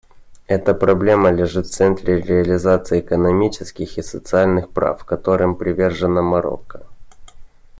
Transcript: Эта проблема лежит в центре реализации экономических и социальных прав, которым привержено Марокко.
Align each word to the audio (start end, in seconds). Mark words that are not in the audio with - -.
Эта 0.47 0.73
проблема 0.73 1.29
лежит 1.29 1.67
в 1.67 1.71
центре 1.71 2.19
реализации 2.19 3.01
экономических 3.01 3.99
и 3.99 4.01
социальных 4.01 4.71
прав, 4.71 5.05
которым 5.05 5.53
привержено 5.53 6.23
Марокко. 6.23 6.87